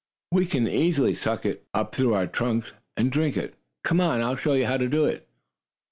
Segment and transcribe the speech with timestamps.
[0.31, 3.53] We can easily suck it up through our trunks and drink it.
[3.83, 5.27] Come on, I'll show you how to do it."